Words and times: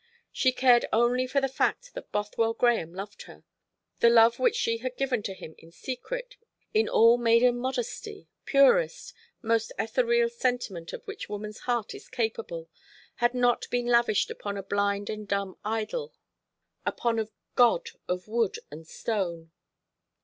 She 0.31 0.51
cared 0.51 0.87
only 0.91 1.27
for 1.27 1.39
the 1.39 1.47
fact 1.47 1.93
that 1.93 2.11
Bothwell 2.11 2.55
Grahame 2.55 2.95
loved 2.95 3.21
her. 3.27 3.43
That 3.99 4.09
love 4.09 4.39
which 4.39 4.55
she 4.55 4.77
had 4.79 4.97
given 4.97 5.21
to 5.21 5.35
him 5.35 5.53
in 5.59 5.71
secret, 5.71 6.37
in 6.73 6.89
all 6.89 7.19
maiden 7.19 7.59
modesty, 7.59 8.27
purest, 8.45 9.13
most 9.43 9.71
ethereal 9.77 10.29
sentiment 10.29 10.91
of 10.91 11.03
which 11.05 11.29
woman's 11.29 11.59
heart 11.69 11.93
is 11.93 12.07
capable, 12.09 12.67
had 13.17 13.35
not 13.35 13.69
been 13.69 13.85
lavished 13.85 14.31
upon 14.31 14.57
a 14.57 14.63
blind 14.63 15.07
and 15.07 15.27
dumb 15.27 15.59
idol, 15.63 16.15
upon 16.83 17.19
a 17.19 17.27
god 17.53 17.89
of 18.07 18.27
wood 18.27 18.57
and 18.71 18.87
stone. 18.87 19.51